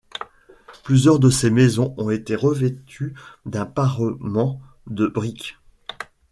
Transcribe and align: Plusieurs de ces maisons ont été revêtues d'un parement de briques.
Plusieurs 0.83 1.19
de 1.19 1.29
ces 1.29 1.51
maisons 1.51 1.93
ont 1.97 2.09
été 2.09 2.35
revêtues 2.35 3.13
d'un 3.45 3.67
parement 3.67 4.59
de 4.87 5.05
briques. 5.05 5.59